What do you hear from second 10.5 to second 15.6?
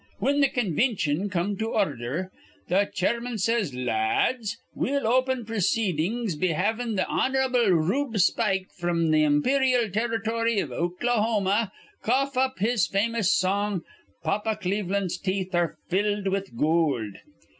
iv Okalahoma, cough up his famous song, "Pa pa Cleveland's Teeth